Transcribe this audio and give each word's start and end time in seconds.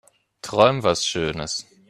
Träum 0.41 0.81
was 0.81 1.05
schönes. 1.05 1.67